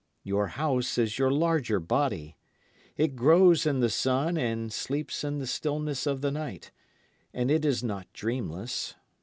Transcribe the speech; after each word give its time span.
Your 0.23 0.47
house 0.57 0.97
is 0.97 1.19
your 1.19 1.29
larger 1.29 1.79
body. 1.79 2.35
It 2.97 3.15
grows 3.15 3.67
in 3.67 3.81
the 3.81 3.89
sun 3.91 4.35
and 4.35 4.73
sleeps 4.73 5.23
in 5.23 5.37
the 5.37 5.45
stillness 5.45 6.07
of 6.07 6.21
the 6.21 6.31
night; 6.31 6.71
and 7.35 7.51
it 7.51 7.63
is 7.63 7.83
not 7.83 8.11
dreamless. 8.11 8.95